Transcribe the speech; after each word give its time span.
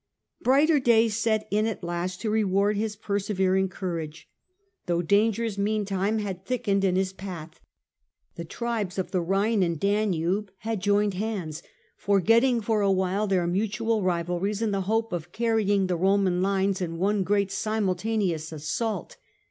Brighter 0.41 0.79
days 0.79 1.15
set 1.15 1.47
in 1.51 1.67
at 1.67 1.83
last 1.83 2.21
to 2.21 2.31
reward 2.31 2.75
his 2.75 2.95
persevering 2.95 3.69
courage, 3.69 4.27
though 4.87 5.03
dangers 5.03 5.59
meantime 5.59 6.17
had 6.17 6.43
thickened 6.43 6.83
in 6.83 6.95
his 6.95 7.13
path. 7.13 7.59
The 8.33 8.43
tribes 8.43 8.97
of 8.97 9.11
the 9.11 9.21
Rhine 9.21 9.61
and 9.61 9.79
Danube 9.79 10.49
had 10.61 10.79
joined 10.81 11.13
hands, 11.13 11.61
forgetting 11.97 12.61
for 12.61 12.81
a 12.81 12.91
while 12.91 13.27
their 13.27 13.45
mutual 13.45 14.01
rivalries 14.01 14.63
in 14.63 14.71
the 14.71 14.81
hope 14.89 15.13
of 15.13 15.31
carrying 15.31 15.85
the 15.85 15.95
Roman 15.95 16.41
lines 16.41 16.81
in 16.81 16.97
one 16.97 17.21
great 17.23 17.49
simulta 17.51 18.07
neous 18.17 18.51
assault. 18.51 19.17